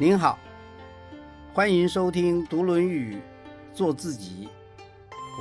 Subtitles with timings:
[0.00, 0.38] 您好，
[1.52, 3.16] 欢迎收听读《论语》，
[3.76, 4.48] 做自己。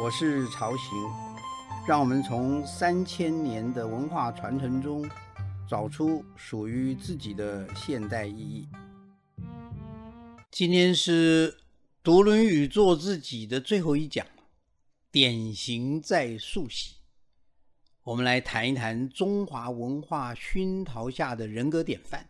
[0.02, 0.91] 我是曹行，
[1.88, 5.08] 让我们从三千年的文化传承中，
[5.70, 8.68] 找出属于自己的现代意义。
[10.49, 11.57] 今天是
[12.01, 14.25] 读《论语》做自己的最后一讲，
[15.11, 16.95] 典型在溯溪。
[18.01, 22.27] 我们来谈一谈中华文化熏陶下的人格典范。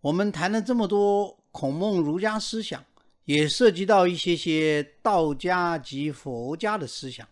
[0.00, 2.84] 我们谈了这么多孔孟儒家思想，
[3.24, 7.26] 也涉及到一些些道家及佛家的思想。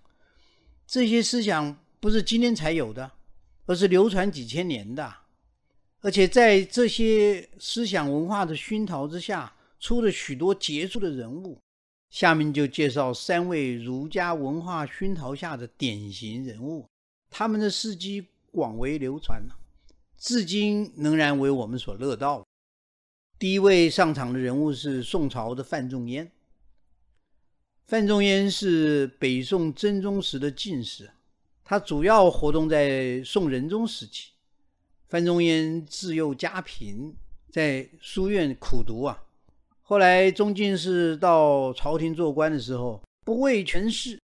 [0.87, 3.13] 这些思想不是今天才有的，
[3.67, 5.15] 而是流传几千年的。
[6.01, 11.59] 而且在这些思想文化的熏陶之下，出了许多杰出的人物。
[12.11, 16.87] 下面就介绍三位儒家文化熏陶下的典型人物。
[17.29, 19.43] 他们的事迹广为流传
[20.17, 22.47] 至今仍然为我们所乐道。
[23.39, 26.31] 第一位上场的人物是宋朝的范仲淹。
[27.85, 31.11] 范仲淹是北宋真宗时的进士，
[31.63, 34.31] 他主要活动在宋仁宗时期。
[35.09, 37.15] 范仲淹自幼家贫，
[37.51, 39.23] 在书院苦读啊。
[39.83, 44.19] 后来中进士到朝廷做官的时候，不畏权势，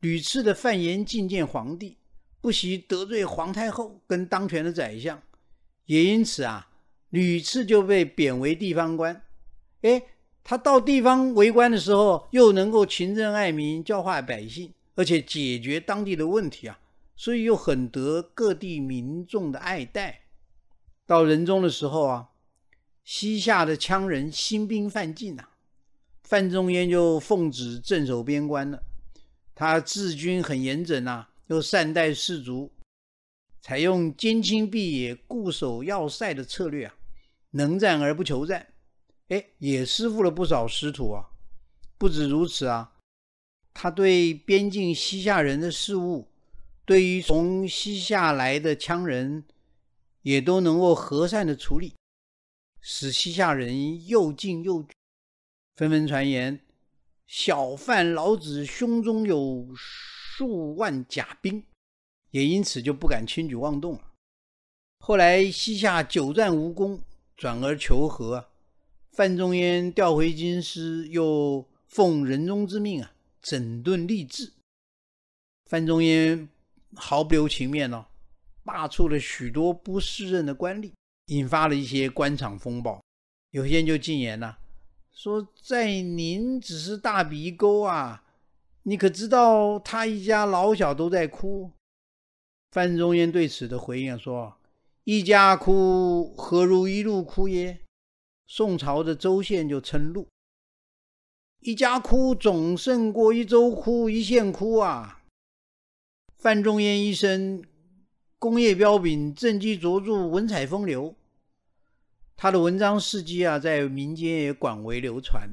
[0.00, 1.98] 屡次的犯言进谏皇帝。
[2.40, 5.20] 不惜得罪皇太后跟当权的宰相，
[5.84, 6.67] 也因此啊，
[7.10, 9.22] 屡次就被贬为地方官。
[9.82, 10.02] 哎，
[10.42, 16.78] 他到地方为官的时候，又能够勤政爱民，教化百姓，而且解决当地的问题啊，
[17.16, 20.20] 所以又很得各地民众的爱戴。
[21.06, 22.28] 到仁宗的时候啊，
[23.04, 25.50] 西夏的羌人兴兵犯境啊，
[26.22, 28.82] 范仲淹就奉旨镇守边关了。
[29.54, 31.30] 他治军很严整啊。
[31.48, 32.70] 又善待士卒，
[33.62, 36.94] 采用坚清避野、固守要塞的策略啊，
[37.50, 38.74] 能战而不求战，
[39.28, 41.30] 哎，也师傅了不少师徒啊。
[41.96, 42.94] 不止如此啊，
[43.74, 46.28] 他对边境西夏人的事务，
[46.84, 49.44] 对于从西夏来的羌人，
[50.22, 51.94] 也都能够和善的处理，
[52.80, 54.92] 使西夏人又敬又惧，
[55.76, 56.60] 纷纷传言
[57.26, 59.68] 小范老子胸中有。
[60.38, 61.64] 数万甲兵，
[62.30, 64.12] 也因此就不敢轻举妄动了。
[65.00, 67.02] 后来西夏久战无功，
[67.38, 68.48] 转而求和，
[69.12, 74.54] 范仲淹调回京师，又奉仁宗之命啊，整顿吏治。
[75.66, 76.48] 范仲淹
[76.96, 78.06] 毫不留情面哦，
[78.64, 80.90] 罢黜了许多不适任的官吏，
[81.26, 83.00] 引发了一些官场风暴。
[83.52, 84.58] 有些人就进言了，
[85.12, 88.24] 说在您只是大笔钩啊。
[88.82, 91.70] 你可知道他一家老小都在哭？
[92.72, 94.57] 范仲淹对此的回应说
[95.10, 97.80] ：“一家哭，何如一路哭耶？”
[98.46, 100.28] 宋朝的州县就称路，
[101.60, 105.22] 一家哭总胜过一州哭、一县哭啊！
[106.36, 107.64] 范仲淹一生
[108.38, 111.14] 功业彪炳，政绩卓著，文采风流，
[112.36, 115.48] 他的文章事迹啊，在民间也广为流传。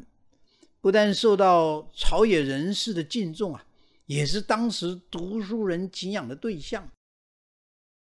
[0.81, 3.65] 不但受到朝野人士的敬重啊，
[4.07, 6.91] 也是当时读书人敬仰的对象。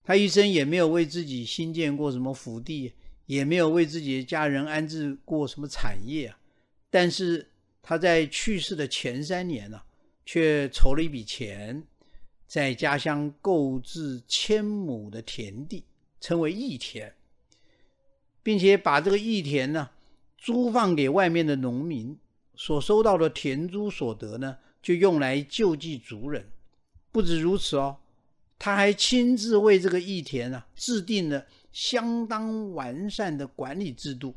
[0.09, 2.91] 他一生也没有为自己新建过什么府邸，
[3.27, 6.39] 也没有为自己的家人安置过什么产业啊。
[6.89, 7.47] 但是
[7.83, 9.79] 他在去世的前三年呢，
[10.25, 11.83] 却筹了一笔钱，
[12.47, 15.83] 在家乡购置千亩的田地，
[16.19, 17.13] 称为义田，
[18.41, 19.91] 并且把这个义田呢
[20.39, 22.17] 租放给外面的农民。
[22.55, 26.49] 所收到的田租所得呢，就用来救济族人。
[27.11, 27.97] 不止如此哦，
[28.59, 34.35] 他还亲自为这个义田啊制定了相当完善的管理制度，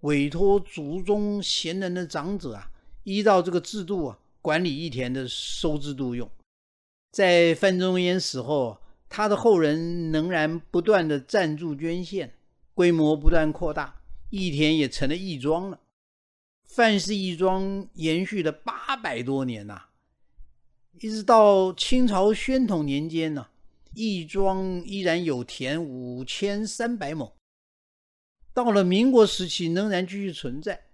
[0.00, 2.70] 委托族中贤能的长者啊，
[3.04, 6.28] 依照这个制度啊管理义田的收支度用。
[7.12, 8.78] 在范仲淹死后，
[9.08, 12.34] 他的后人仍然不断的赞助捐献，
[12.74, 15.80] 规模不断扩大，义田也成了义庄了。
[16.64, 19.87] 范氏义庄延续了八百多年呐，
[21.00, 23.46] 一直到清朝宣统年间呢，
[23.94, 27.32] 义庄依然有田五千三百亩。
[28.52, 30.86] 到了民国时期，仍然继续存在，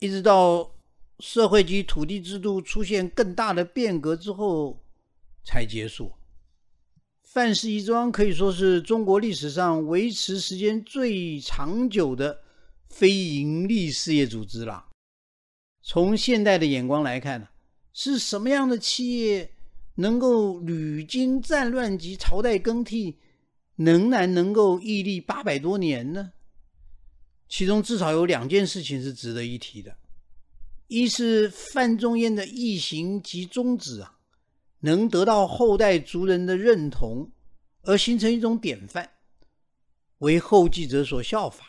[0.00, 0.74] 一直到
[1.20, 4.84] 社会及土地制度出现更大的变革之后
[5.42, 6.12] 才结束。
[7.22, 12.40] 范氏义庄可以说是中国历史上维持时间最长久的
[12.90, 14.88] 非营利事业组织了。
[15.80, 17.48] 从现代的眼光来看呢，
[17.92, 19.52] 是什么样的企业
[19.96, 23.16] 能够屡经战乱及朝代更替，
[23.76, 26.32] 仍然能够屹立八百多年呢？
[27.48, 29.96] 其中至少有两件事情是值得一提的：
[30.86, 34.18] 一是范仲淹的义行及宗旨啊，
[34.80, 37.32] 能得到后代族人的认同，
[37.82, 39.10] 而形成一种典范，
[40.18, 41.64] 为后继者所效法；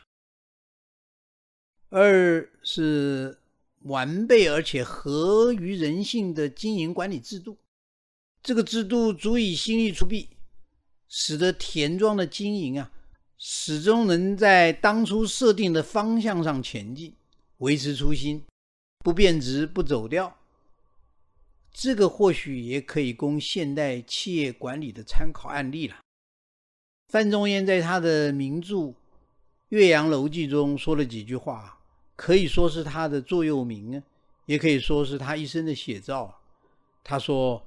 [1.89, 3.38] 二是
[3.83, 7.57] 完备而且合于人性的经营管理制度，
[8.41, 10.29] 这个制度足以心力出弊。
[11.11, 12.91] 使得田庄的经营啊，
[13.35, 17.15] 始终能在当初设定的方向上前进，
[17.57, 18.43] 维持初心，
[18.99, 20.37] 不变质不走调。
[21.71, 25.97] 这个或许也可以供现代企业管理的参考案例了。
[27.07, 28.75] 范仲淹在他的名著
[29.69, 31.78] 《岳阳楼记》中说了几句话，
[32.19, 34.03] 可以说是他的座右铭啊，
[34.45, 36.35] 也可以说是他一生的写照。
[37.01, 37.65] 他说：“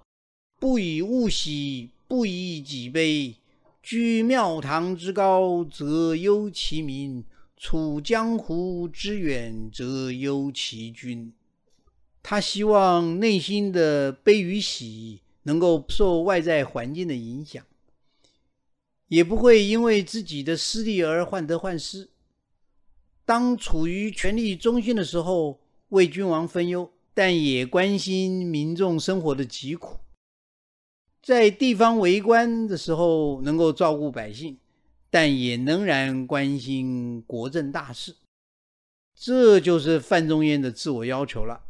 [0.61, 3.37] 不以物喜。”不以己悲，
[3.83, 7.23] 居庙堂之高则忧其民；
[7.57, 11.33] 处江湖之远则忧其君。
[12.23, 17.65] 他希望内心的悲与喜能够受外在环境的影响，
[19.09, 22.11] 也不会因为自己的失利而患得患失。
[23.25, 29.99] 当处于权力中心的时候，为君王分忧，但也关心民众生活的疾苦。
[31.23, 34.59] 在地方为官的时候，能够照顾百姓，
[35.09, 38.17] 但也仍然关心国政大事。
[39.15, 41.63] 这就是范仲淹的自我要求了。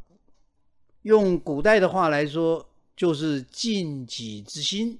[1.02, 4.96] 用古代的话来说，就是尽己之心；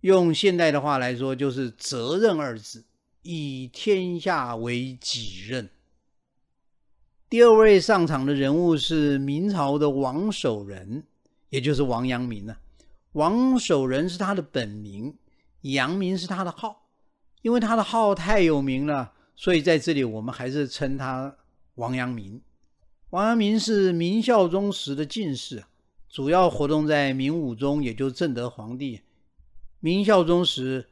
[0.00, 2.84] 用现代的话来说，就是责任二字，
[3.26, 5.68] 以天下为己任。
[7.28, 11.02] 第二位上场的人物是明朝的王守仁，
[11.48, 12.56] 也就是王阳明了。
[13.12, 15.12] 王守仁是他的本名，
[15.62, 16.84] 阳明是他的号。
[17.42, 21.36] 因为他的号太有名了，所以在这里我们还是称他
[21.76, 22.40] 王阳明。
[23.10, 25.64] 王阳明是明孝宗时的进士，
[26.08, 29.00] 主要活动在明武宗，也就正德皇帝。
[29.80, 30.88] 明孝宗时，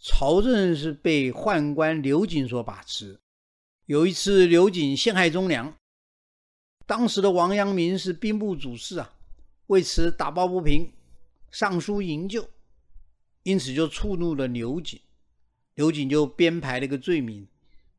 [0.00, 3.18] 朝政是被宦官刘瑾所把持。
[3.86, 5.74] 有一次，刘瑾陷害忠良，
[6.86, 9.12] 当时的王阳明是兵部主事啊，
[9.68, 10.92] 为此打抱不平。
[11.50, 12.46] 上书营救，
[13.42, 15.00] 因此就触怒了刘瑾。
[15.74, 17.48] 刘瑾就编排了一个罪名，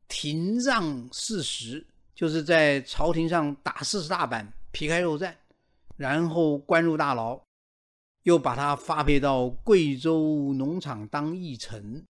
[0.06, 5.34] 廷杖四十，就是在朝廷上打四十大板，皮开肉绽，
[5.96, 7.40] 然后关入大牢，
[8.22, 12.04] 又把他发配到贵州农场当驿丞。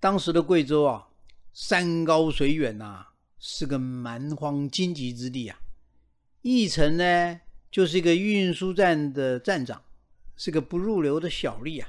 [0.00, 1.08] 当时的贵州啊，
[1.52, 3.06] 山高水远呐，
[3.38, 5.58] 是个蛮荒荆棘之地啊。
[6.42, 7.40] 驿丞呢，
[7.70, 9.82] 就是一个运输站的站长。
[10.34, 11.88] 是个不入流的小吏啊！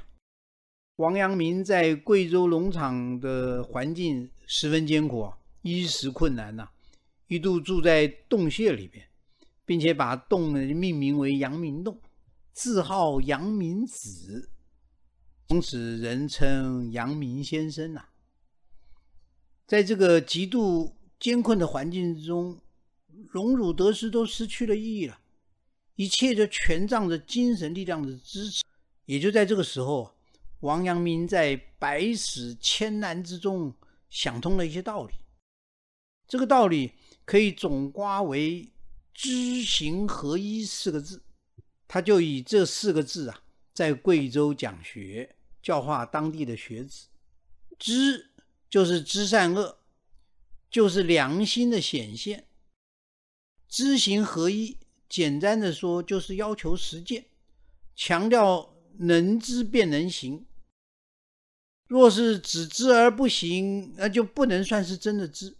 [0.96, 5.32] 王阳明在贵州农场的环境十分艰苦，
[5.62, 6.68] 衣食困难呐，
[7.26, 9.04] 一度住在洞穴里边，
[9.64, 11.98] 并且把洞命名为阳明洞，
[12.54, 14.48] 自号阳明子，
[15.48, 18.06] 从此人称阳明先生呐。
[19.66, 22.60] 在这个极度艰困的环境中，
[23.28, 25.18] 荣辱得失都失去了意义了。
[25.96, 28.62] 一切就全仗着精神力量的支持，
[29.06, 30.14] 也就在这个时候，
[30.60, 33.74] 王阳明在百死千难之中
[34.08, 35.14] 想通了一些道理。
[36.28, 36.92] 这个道理
[37.24, 38.72] 可以总刮为
[39.12, 41.23] “知行合一”四个字，
[41.94, 43.40] 他就以这四个字啊，
[43.72, 47.06] 在贵州讲学，教化当地的学子。
[47.78, 48.32] 知
[48.68, 49.78] 就是知善恶，
[50.68, 52.40] 就是良心的显现；
[53.68, 54.76] 知行合一。
[55.08, 57.26] 简单的说，就是要求实践，
[57.94, 60.44] 强调能知便能行。
[61.86, 65.56] 若是只知而不行，那就不能算是真的知。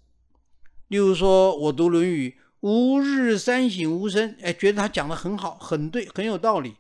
[0.89, 2.31] 例如说，我读《论语》
[2.65, 6.77] ，“吾日三省吾身”，哎，觉得他讲的很好，很对，很有道理，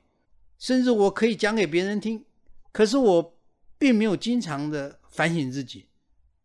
[0.58, 2.24] 甚至我可以讲给别人听。
[2.72, 3.38] 可是我
[3.78, 5.84] 并没有经常的反省自己，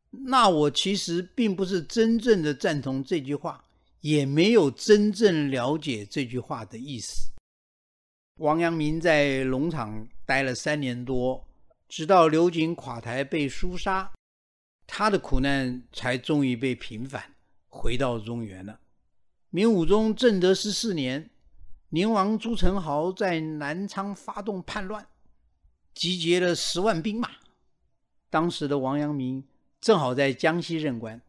[0.10, 3.64] 那我其实并不是真正的赞同这句话。
[4.02, 7.34] 也没有真正了解这句话的意思。
[8.36, 11.46] 王阳明在农场待了三年多，
[11.90, 14.10] 直到刘瑾垮台被诛杀，
[14.88, 17.36] 他的苦难才终于被平反，
[17.68, 18.80] 回到中原了。
[19.52, 21.32] 明武宗正德十四年，
[21.90, 25.08] 宁王朱宸濠在南昌发动叛乱，
[25.96, 27.30] 集结了十万兵马。
[28.30, 29.44] 当时的王阳明
[29.82, 31.20] 正好在江西任官，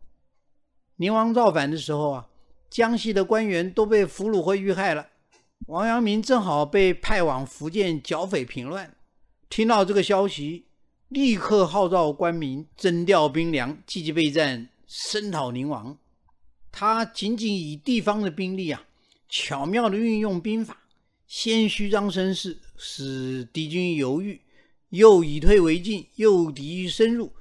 [0.97, 2.27] 宁王造反的时候啊。
[2.69, 5.09] 江西的官员都被俘虏或遇害了，
[5.67, 8.95] 王阳明正好被派往福建剿匪平乱。
[9.49, 10.67] 听到这个消息，
[11.09, 15.99] 立刻号召官民征调兵粮，积极备战，声讨宁王。
[16.73, 18.87] 他仅仅以地方的兵力啊，
[19.29, 20.83] 巧妙的运用兵法，
[21.27, 24.41] 先虚张声势，使敌军犹豫，
[24.91, 27.33] 又以退为进，诱敌深入，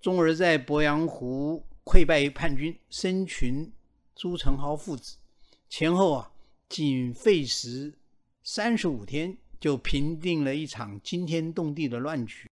[0.00, 3.72] 终而在鄱阳湖溃败叛军，生擒
[4.14, 5.16] 朱宸濠父子。
[5.68, 6.32] 前后啊，
[6.68, 7.94] 仅费时
[8.42, 12.48] 三十五天，就平定了一场惊天动地的乱局。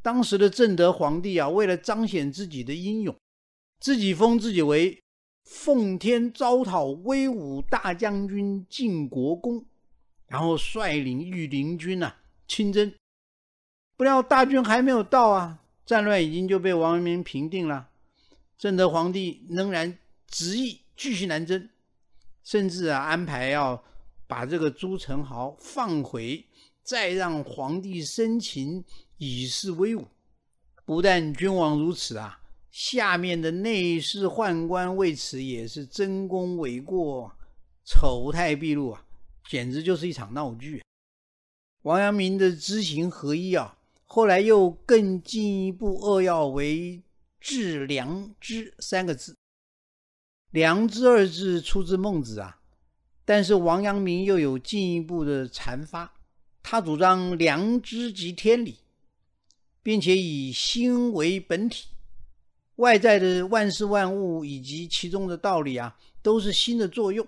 [0.00, 3.16] 当时的正德皇帝啊，为了彰显自己的英勇，
[3.82, 5.02] 自己封自己为
[5.44, 9.66] 奉天招讨威武大将军晋国公，
[10.28, 12.94] 然后率领御林军啊亲征。
[13.96, 17.88] 不料大军还没有到啊，战乱已经就被王阳明平定了。
[18.56, 19.98] 正德皇帝仍然
[20.28, 21.68] 执意继续南征。
[22.44, 23.82] 甚至啊，安排要
[24.28, 26.46] 把这个朱宸濠放回，
[26.84, 28.84] 再让皇帝生擒，
[29.16, 30.06] 以示威武。
[30.84, 32.41] 不但君王如此啊，
[32.72, 37.36] 下面的内侍宦官为此也是争功诿过，
[37.84, 39.04] 丑态毕露啊，
[39.48, 40.82] 简直就是一场闹剧。
[41.82, 47.02] 王阳明的知行合一啊，后来又更进一步扼要为
[47.38, 49.36] “致良知”三个字。
[50.50, 52.60] 良知二字出自孟子啊，
[53.26, 56.14] 但是王阳明又有进一步的阐发，
[56.62, 58.78] 他主张良知即天理，
[59.82, 61.88] 并且以心为本体，
[62.76, 67.26] 外在的万事万物以及其中的道理啊，都是心的作用。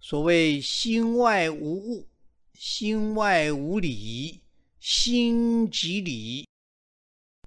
[0.00, 2.06] 所谓心外无物，
[2.54, 4.40] 心外无理，
[4.78, 6.46] 心即理，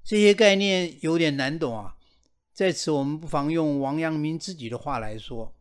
[0.04, 1.96] 这些概念有点难懂啊。
[2.52, 5.56] 在此，我们不妨用王阳明自己的话来说：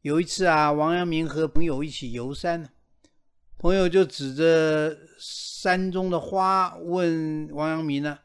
[0.00, 2.70] 有一次啊，王阳明和朋友一起游山，
[3.58, 8.18] 朋友就指着山中的花问王阳明呢：“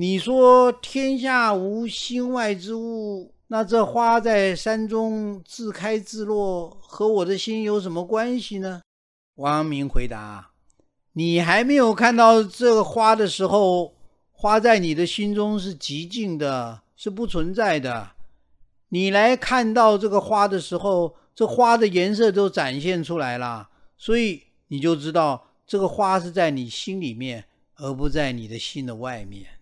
[0.00, 8.80] 你说天下无心外之物，那这花在山中自开自落，和我的心有什么关系呢？”
[9.36, 10.52] 王阳明回答
[11.12, 13.94] ：“你还没有看到这个花的时候，
[14.32, 18.12] 花在你的心中是极静的。”是不存在的。
[18.88, 27.44] 你来看到这个花的时候，这花的颜色都展现出来了，所以你就知道这个花是在你心里面，
[27.76, 29.59] 而不在你的心的外面。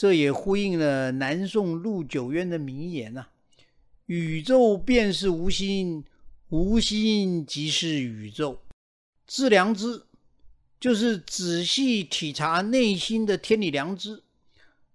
[0.00, 3.26] 这也呼应了南宋陆九渊的名言呐
[4.08, 6.02] ：“宇宙便是无心，
[6.48, 8.62] 无心即是宇宙。”
[9.28, 10.04] 致良知，
[10.80, 14.22] 就是仔细体察内心的天理良知。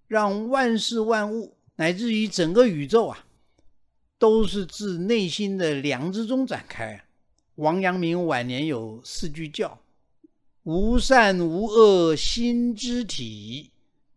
[0.07, 3.27] 让万事万物乃至于整个宇宙啊，
[4.17, 7.05] 都是自内心的良知中展开。
[7.57, 9.79] 王阳明晚年有四句教：
[10.63, 13.69] 无善无恶心之体，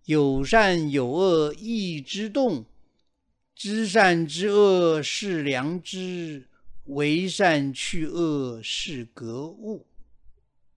[0.09, 2.65] 有善有恶意之动，
[3.55, 6.47] 知善知恶是良知，
[6.87, 9.85] 为善去恶是格物。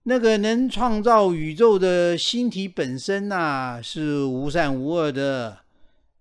[0.02, 5.60] 那个能创造宇宙的星体本身呐，是无善无恶的，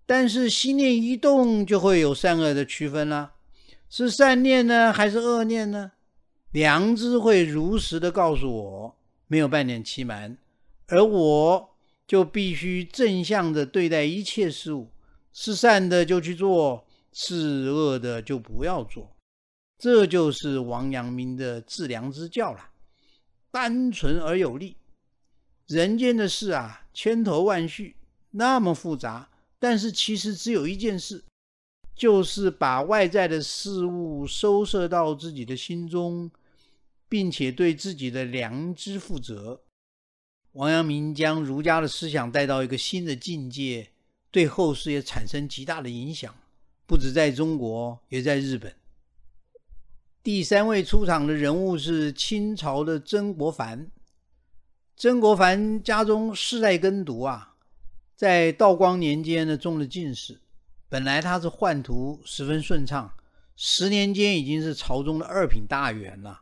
[0.05, 3.33] 但是心念一动，就会有善恶的区分了。
[3.89, 5.91] 是善念呢，还是恶念呢？
[6.53, 8.95] 良知会如实的告诉我，
[9.27, 10.37] 没有半点欺瞒，
[10.87, 11.70] 而我
[12.11, 14.91] 就必须正向的对待一切事物，
[15.31, 19.15] 是善的就去做，是恶的就不要做。
[19.77, 22.71] 这就是王阳明的致良知教了。
[23.49, 24.75] 单纯而有力。
[25.67, 27.95] 人间的事啊，千头万绪，
[28.31, 31.23] 那么复杂，但是其实只有一件事，
[31.95, 36.29] 就是把外在的事物收摄到自己的心中，
[37.07, 39.61] 并且对自己的良知负责。
[40.53, 43.87] 王阳明将儒家的思想带到一个新的境界，
[44.31, 46.35] 对后世也产生极大的影响，
[46.85, 48.75] 不止在中国，也在日本。
[50.21, 53.89] 第三位出场的人物是清朝的曾国藩。
[54.97, 57.55] 曾国藩家中世代耕读啊，
[58.15, 60.41] 在道光年间呢中了进士。
[60.89, 63.13] 本来他是宦途十分顺畅，
[63.55, 66.41] 十年间已经是朝中的二品大员了，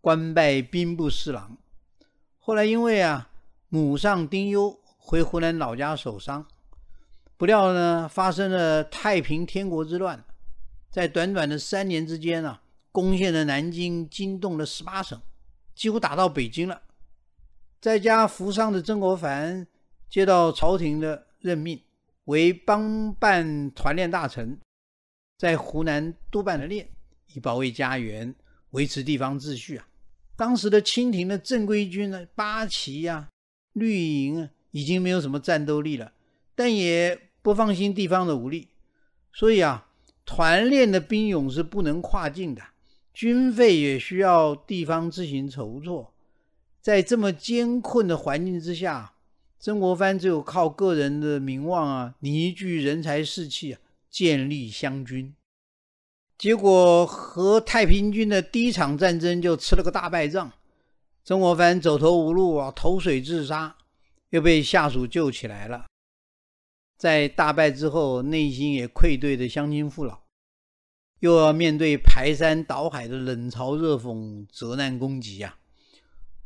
[0.00, 1.58] 官拜兵部侍郎。
[2.46, 3.28] 后来因为啊
[3.70, 6.46] 母上丁忧，回湖南老家守丧，
[7.36, 10.24] 不料呢发生了太平天国之乱，
[10.88, 12.62] 在短短的三年之间啊。
[12.92, 15.20] 攻陷了南京，惊动了十八省，
[15.74, 16.80] 几乎打到北京了。
[17.80, 19.66] 在家服丧的曾国藩
[20.08, 21.82] 接到朝廷的任命，
[22.26, 24.56] 为帮办团练大臣，
[25.36, 26.88] 在湖南督办了练，
[27.34, 28.32] 以保卫家园，
[28.70, 29.88] 维持地方秩序啊。
[30.36, 33.28] 当时的清廷的正规军呢，八旗呀、
[33.72, 36.12] 绿营啊，已经没有什么战斗力了，
[36.54, 38.68] 但也不放心地方的武力，
[39.32, 39.88] 所以啊，
[40.26, 42.62] 团练的兵勇是不能跨境的，
[43.14, 46.12] 军费也需要地方自行筹措。
[46.82, 49.14] 在这么艰困的环境之下，
[49.58, 55.34] 曾国藩只有靠个人的名望啊，凝聚人才士气啊，建立湘军。
[56.38, 60.52] 结果和太平军的第一场战争就吃了个大败仗，
[61.24, 63.74] 曾国藩走投无路啊，投水自杀，
[64.28, 65.86] 又被下属救起来了。
[66.98, 70.24] 在大败之后，内心也愧对的乡亲父老，
[71.20, 75.56] 又要面对排山倒海的冷嘲热讽、责难攻击呀。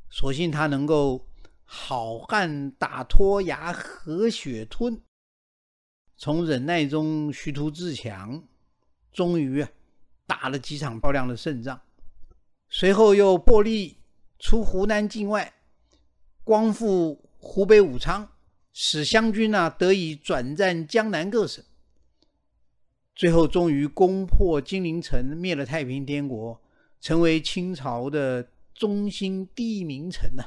[0.09, 1.27] 所幸他能够
[1.65, 5.01] 好汉打脱牙和血吞，
[6.17, 8.45] 从忍耐中虚图自强，
[9.13, 9.69] 终于啊。
[10.31, 11.81] 打了几场漂亮的胜仗，
[12.69, 13.97] 随后又破例
[14.39, 15.53] 出湖南境外，
[16.45, 18.31] 光复湖北武昌，
[18.73, 21.65] 使湘军啊得以转战江南各省。
[23.17, 26.63] 最后终于攻破金陵城，灭了太平天国，
[27.01, 30.45] 成为清朝的中心第一名臣呐。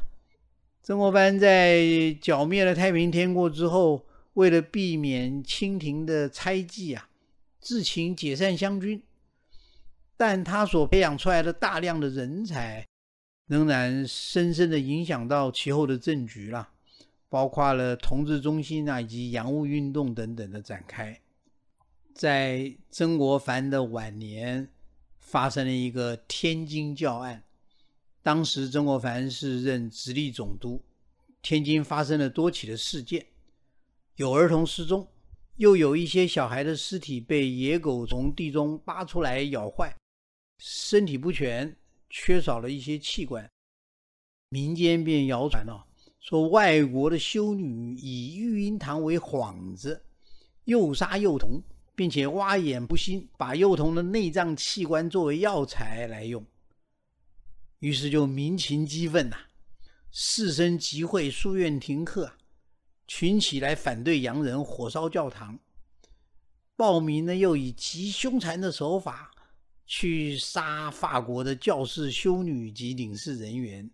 [0.82, 7.10] 曾国藩在剿灭了太平天国之后，为了避免清廷的猜忌啊，
[7.60, 9.04] 自请解散湘军。
[10.26, 12.88] 但他所培养出来的大量的人才，
[13.48, 16.70] 仍然深深的影响到其后的政局了，
[17.28, 21.20] 包括了同治中心啊，以及洋务运动等等的展开。
[22.16, 24.70] 在曾国藩的晚年，
[25.20, 27.44] 发生了一个天津教案。
[28.22, 30.82] 当时曾国藩是任直隶总督，
[31.42, 33.26] 天津发生了多起的事件，
[34.16, 35.06] 有儿童失踪，
[35.58, 39.94] 又有一些小孩的尸体被野狗从地中扒出来咬坏。
[40.66, 41.76] 身体不全，
[42.10, 43.52] 缺少了一些器官，
[44.48, 45.86] 民间便谣传了，
[46.22, 50.06] 说外国的修女以育婴堂为幌子，
[50.64, 51.62] 诱杀幼童，
[51.96, 56.46] 并且挖眼不心，把幼童的内脏器官作为药材来用。
[57.80, 59.36] 于是就民情激愤呐，
[60.12, 62.38] 士绅集会，书院停课，
[63.06, 65.60] 群起来反对洋人，火烧教堂。
[66.78, 69.32] 暴民呢，又以极凶残的手法。
[69.86, 73.90] 去杀法国的教士、修女及领事人员，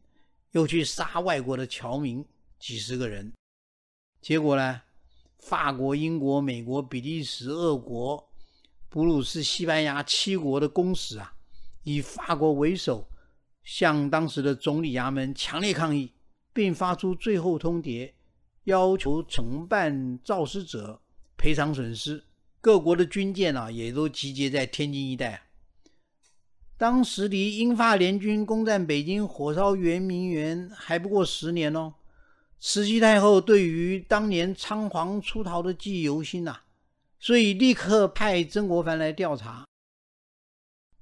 [0.52, 2.26] 又去杀外国的侨民
[2.60, 3.34] 几十个人。
[4.22, 4.82] 结果呢？
[5.40, 8.30] 法国、英国、美国、比利时、俄国、
[8.90, 11.34] 布鲁士、西班牙七国的公使啊，
[11.84, 13.10] 以法国为首，
[13.64, 16.12] 向当时的总理衙门强烈抗议，
[16.52, 18.12] 并发出最后通牒，
[18.66, 21.02] 要求承办肇事者
[21.38, 22.22] 赔偿损失。
[22.60, 25.49] 各国的军舰啊，也都集结在天津一带。
[26.80, 31.94] 当时离英法联军攻占北京、火烧圆明园还不过十年哦。
[32.58, 36.62] 慈禧太后对于当年仓皇出逃的记忆犹新呐，
[37.20, 39.68] 所以立刻派曾国藩来调查，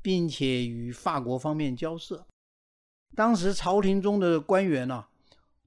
[0.02, 2.26] 并且与法国方面交涉。
[3.16, 5.06] 当时朝廷中的官员呢，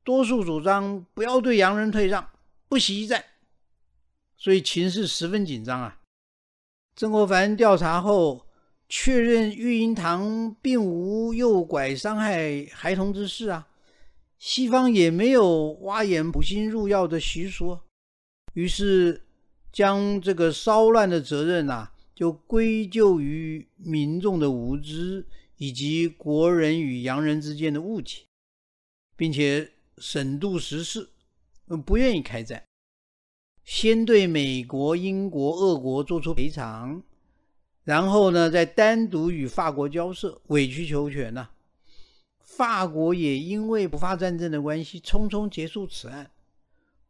[0.03, 2.29] 多数主张不要对洋人退让，
[2.69, 3.25] 不惜一战，
[4.37, 6.01] 所以情势十分紧张啊。
[6.97, 8.45] 曾国藩调查后。
[8.93, 13.69] 确认育婴堂并无诱拐伤害孩童之事啊，
[14.37, 17.79] 西方也没有挖眼补心入药的习俗，
[18.55, 19.23] 于是
[19.73, 25.25] 将这个骚乱的责任呐，就归咎于民众的无知
[25.57, 28.23] 以及国人与洋人之间的误解，
[29.17, 31.11] 并且审度时事，
[31.87, 32.65] 不愿意开战，
[33.65, 37.01] 先对美国、英国、俄国做出赔偿。
[37.85, 41.49] 然后呢，再单独与法国交涉，委曲求全呐。
[42.43, 46.31] 法国也因为不发战争的关系，匆匆结束此案。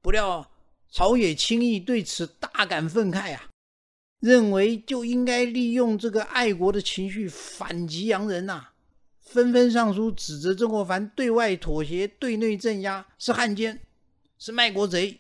[0.01, 0.49] 不料
[0.91, 3.49] 朝野轻易对此大感愤慨啊，
[4.21, 8.69] 认为就应该利用这个爱国的情绪反击洋人呐，
[9.19, 13.81] 纷纷上书指责曾国藩对外妥协、对内镇压是汉奸，
[14.39, 15.19] 是卖国贼。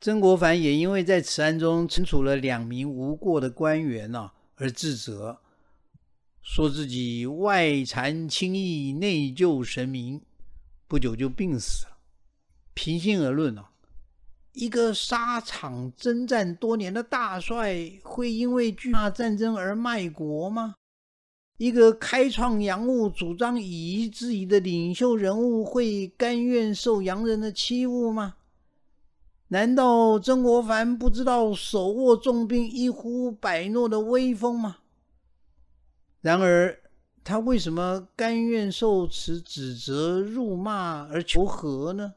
[0.00, 4.30] 曾国藩也因为在此案中惩处了两名无过的官员呐。
[4.58, 5.38] 而自责，
[6.42, 10.20] 说自己外惭轻易，内救神明，
[10.86, 11.98] 不久就病死了。
[12.74, 13.70] 平心而论啊，
[14.52, 20.74] 一个沙场征战多年的大帅，会因为惧怕战争而卖国吗？
[21.58, 28.34] 一个开创洋务、主张以夷制夷的领袖人物，会甘愿受洋人的欺侮吗？
[29.48, 34.78] 难道曾国藩不知道手握重兵、一呼百诺的威风吗？
[36.20, 36.78] 然而，
[37.24, 42.14] 他为什么甘愿受此指责、辱骂而求和呢？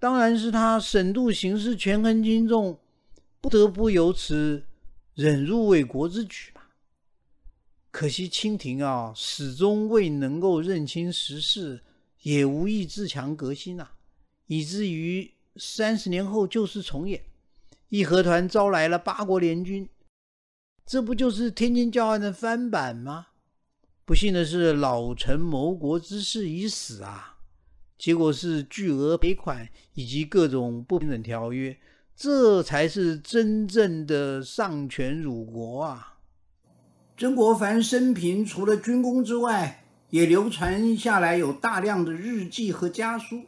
[0.00, 2.80] 当然是他审度形势、权衡轻重，
[3.40, 4.64] 不得不由此
[5.14, 6.62] 忍辱为国之举嘛。
[7.92, 11.82] 可惜清廷啊，始终未能够认清时势，
[12.22, 13.88] 也无意自强革新呐，
[14.46, 15.30] 以至于
[15.62, 17.22] 三十年后旧事重演，
[17.90, 19.86] 义和团招来了八国联军，
[20.86, 23.26] 这不就是天津教案的翻版吗？
[24.06, 27.36] 不幸的是，老臣谋国之事已死啊，
[27.98, 31.78] 结果是巨额赔款以及各种不平等条约，
[32.16, 36.18] 这才是真正的丧权辱国啊。
[37.18, 43.44] 曾国藩生平除了军功之外，也流传下来有大量的日记和家书。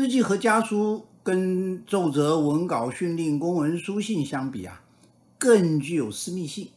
[0.00, 4.82] 日记和家书跟奏折、文稿、训令、公文、书信相比啊，
[5.36, 6.70] 更具有私密性，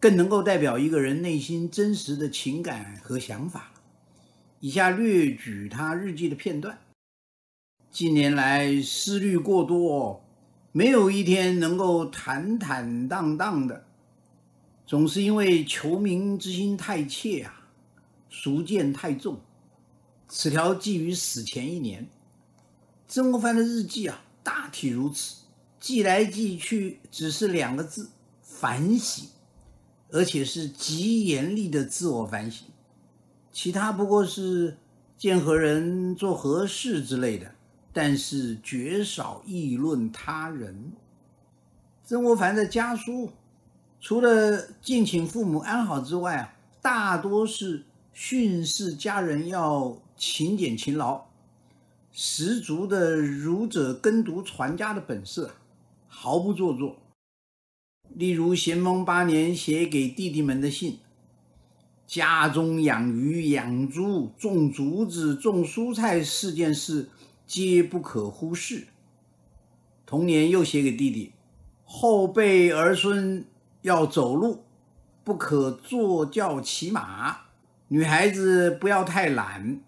[0.00, 3.72] 更能够代表一个人内心真实的情感和想法。
[4.58, 6.76] 以下略举他日记的片段：
[7.92, 10.24] 近年来思虑过多，
[10.72, 13.84] 没有一天能够坦坦荡荡的。
[14.84, 17.68] 总是因为求名之心太切啊，
[18.28, 19.38] 俗见太重。
[20.26, 22.04] 此条记于死前一年。
[23.12, 25.42] 曾国藩的日记啊，大体如此，
[25.78, 28.08] 记来记去只是两个字：
[28.40, 29.28] 反省，
[30.10, 32.66] 而且是极严厉的自我反省。
[33.52, 34.78] 其他不过是
[35.18, 37.54] 见何人做何事之类的，
[37.92, 40.92] 但是绝少议论他人。
[42.06, 43.30] 曾国藩的家书。
[44.00, 51.26] 除了敬请父母安好之外啊，大多是训示家人要勤俭勤劳，
[52.12, 55.52] 十足的儒者耕读传家的本色，
[56.06, 56.96] 毫不做作。
[58.10, 60.98] 例如咸丰八年写给弟弟们的信，
[62.06, 67.08] 家中养鱼、养猪、种竹子、种蔬菜四件事，
[67.46, 68.86] 皆不可忽视。
[70.04, 71.32] 同年又写给弟弟，
[71.84, 73.44] 后辈儿孙。
[73.82, 74.62] 要走路，
[75.24, 77.48] 不可坐轿骑马；
[77.88, 79.80] 女孩子不要太懒，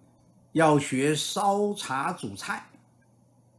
[0.54, 2.70] 要学烧茶煮菜。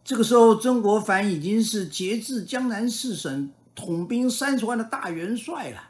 [0.04, 5.90] 这个时候，曾国藩已经是节制江南四省、统兵三十万的大元帅了。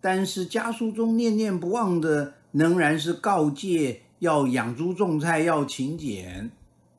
[0.00, 6.50] 但是家书中念念不忘的，仍然是告诫要养猪种菜，要勤俭。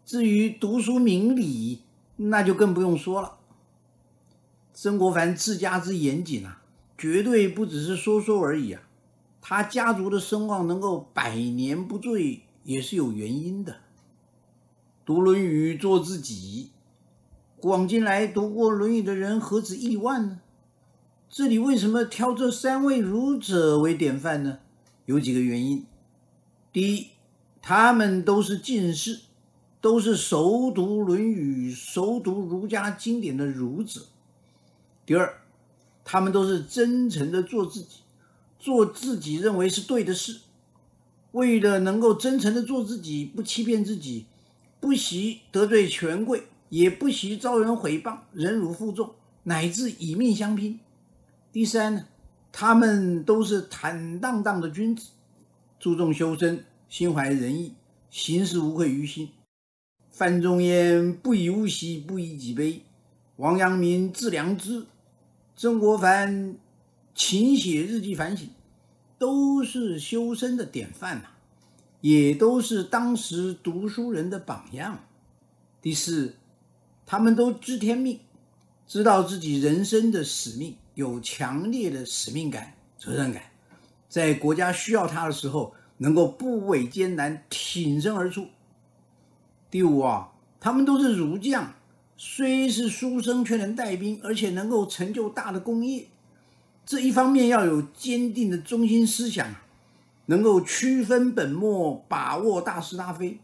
[0.05, 1.81] 至于读书明理，
[2.17, 3.37] 那就更不用说了。
[4.73, 6.61] 曾国藩治家之严谨啊！
[6.97, 8.81] 绝对不只是说说而已啊！
[9.41, 13.77] 他家族的声望能够百年不坠，也是有原因的。
[15.03, 16.69] 读《论语》做自己，
[17.59, 20.39] 广进来读过《论语》的人何止亿万呢？
[21.27, 24.59] 这里为什么挑这三位儒者为典范呢？
[25.07, 25.83] 有几个原因：
[26.71, 27.07] 第一，
[27.59, 29.21] 他们都是进士，
[29.81, 34.01] 都是熟读《论语》、熟读儒家经典的儒者；
[35.07, 35.41] 第二，
[36.03, 38.01] 他们都是真诚的做自己，
[38.59, 40.41] 做自己认为是对的事。
[41.31, 44.25] 为了能够真诚的做自己，不欺骗自己，
[44.79, 49.11] 不惜得罪权贵，也不惜遭人诽谤，忍辱负重，
[49.43, 50.79] 乃至以命相拼。
[51.51, 52.05] 第三呢，
[52.51, 55.09] 他们都是坦荡荡的君子，
[55.79, 57.73] 注重修身，心怀仁义，
[58.09, 59.29] 行事无愧于心。
[60.09, 62.81] 范仲淹不以物喜，不以己悲；
[63.37, 64.85] 王阳明致良知。
[65.55, 66.55] 曾国藩
[67.13, 68.49] 勤写日记反省，
[69.19, 71.27] 都是修身的典范呐，
[72.01, 75.03] 也都是当时读书人的榜样。
[75.81, 76.33] 第四，
[77.05, 78.19] 他们都知天命，
[78.87, 83.43] 知道自己人生的使命，有强烈的使命感、责任感，
[84.07, 88.47] 在国家需要他的时候，能够不畏艰难，挺身而出。
[89.69, 91.73] 第五啊，他们都是儒将。
[92.21, 96.08] 虽是书生，却能带兵，而且能够成就大的功业。
[96.89, 99.47] 这一方面要有坚定的中心思想，
[100.25, 103.37] 能够区分本末，把握大是大非；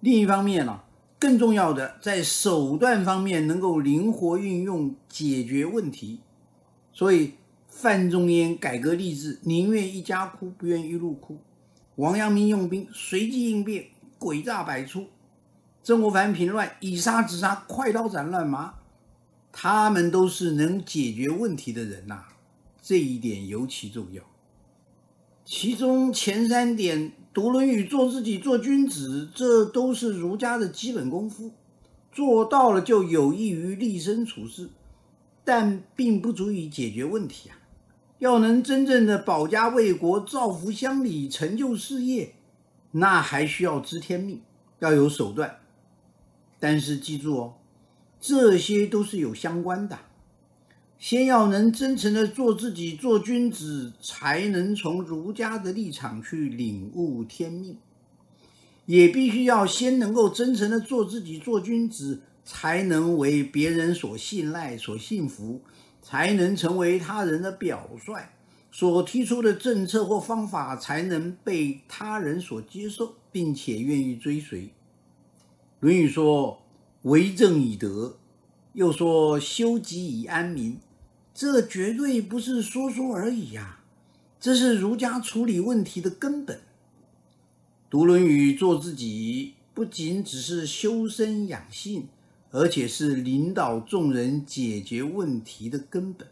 [0.00, 0.80] 另一方面呢，
[1.18, 6.20] 更重要的在手段方面能够灵活运用，解决问题。
[6.90, 7.34] 所以，
[7.68, 11.36] 范仲淹改革吏治，宁愿一家哭，不愿一路哭；
[11.96, 13.88] 王阳明用兵，随机应变，
[14.18, 15.06] 诡诈百出。
[15.82, 18.72] 曾国藩平乱，以杀止杀，快刀斩乱麻，
[19.52, 22.24] 他们都是能解决问题的人呐，
[22.82, 24.22] 这一点尤其重要。
[25.44, 31.50] 其中前三点，读《论语》，做自己，做君子，这都是儒家的基本功夫，
[32.12, 34.70] 做到了就有益于立身处世，
[35.44, 37.58] 但并不足以解决问题啊。
[38.18, 42.34] 要能真正的保家卫国、造福乡里、成就事业，
[42.92, 44.42] 那还需要知天命，
[44.78, 45.58] 要有手段。
[46.58, 47.54] 但是记住哦，
[48.20, 49.98] 这些都是有相关的。
[51.00, 57.76] 先要能真诚的做自己，做君子，才能从儒家的立场去领悟天命；
[58.84, 65.62] 也必须要先能够真诚的做自己，做君子，才能为别人所信赖、所信服，
[66.02, 68.28] 才能成为他人的表率。
[68.70, 74.64] 所提出的政策或方法，才能被他人所接受，并且愿意追随。
[75.80, 76.60] 《论语》说
[77.02, 78.18] ：“为政以德”，
[78.74, 80.78] 又说“修己以安民”，
[81.40, 83.80] 这绝对不是说说而已呀！
[84.38, 86.60] 这是儒家处理问题的根本。
[87.88, 92.08] 读《论语》做自己，不仅只是修身养性，
[92.50, 96.28] 而且是领导众人解决问题的根本。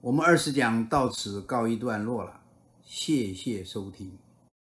[0.00, 2.40] 我们二十讲到此告一段落了，
[2.86, 4.12] 谢谢收听。